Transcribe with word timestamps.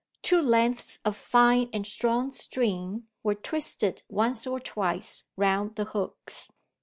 Two 0.23 0.41
lengths 0.41 0.97
of 1.05 1.15
fine 1.15 1.69
and 1.73 1.85
strong 1.85 2.31
string 2.31 3.07
were 3.21 3.35
twisted 3.35 4.01
once 4.09 4.47
or 4.47 4.59
twice 4.59 5.25
round 5.37 5.75
the 5.75 5.85
hooks. 5.85 6.49